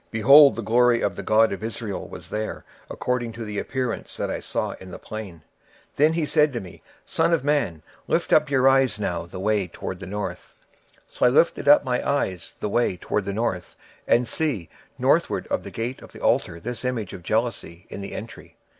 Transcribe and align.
26:008:004 0.01 0.07
And, 0.07 0.11
behold, 0.13 0.55
the 0.55 0.61
glory 0.63 1.01
of 1.03 1.15
the 1.15 1.21
God 1.21 1.51
of 1.51 1.63
Israel 1.63 2.07
was 2.07 2.29
there, 2.29 2.65
according 2.89 3.33
to 3.33 3.45
the 3.45 3.61
vision 3.61 4.03
that 4.17 4.31
I 4.31 4.39
saw 4.39 4.71
in 4.79 4.89
the 4.89 4.97
plain. 4.97 5.43
26:008:005 5.95 5.95
Then 5.97 6.25
said 6.25 6.25
he 6.25 6.41
unto 6.41 6.59
me, 6.59 6.81
Son 7.05 7.33
of 7.35 7.43
man, 7.43 7.83
lift 8.07 8.33
up 8.33 8.49
thine 8.49 8.65
eyes 8.65 8.97
now 8.99 9.27
the 9.27 9.39
way 9.39 9.67
toward 9.67 9.99
the 9.99 10.07
north. 10.07 10.55
So 11.07 11.27
I 11.27 11.29
lifted 11.29 11.67
up 11.67 11.85
mine 11.85 12.01
eyes 12.01 12.55
the 12.61 12.69
way 12.69 12.97
toward 12.97 13.25
the 13.25 13.31
north, 13.33 13.75
and 14.07 14.25
behold 14.25 14.67
northward 14.97 15.47
at 15.51 15.61
the 15.61 15.69
gate 15.69 16.01
of 16.01 16.13
the 16.13 16.19
altar 16.19 16.59
this 16.59 16.83
image 16.83 17.13
of 17.13 17.21
jealousy 17.21 17.85
in 17.91 18.01
the 18.01 18.13
entry. 18.15 18.55